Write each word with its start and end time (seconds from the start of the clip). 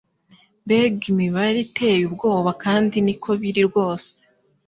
mbega 0.65 1.03
imibare 1.13 1.57
itey 1.65 1.99
ubwoba 2.07 2.51
kandi 2.63 2.95
niko 3.05 3.29
biri 3.41 3.61
rwose 3.69 4.09